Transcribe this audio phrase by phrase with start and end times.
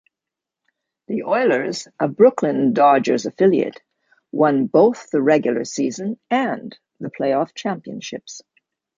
[1.09, 3.83] The Oilers, a Brooklyn Dodgers affiliate,
[4.31, 6.75] won both the regular-season and
[7.13, 8.41] playoff championships.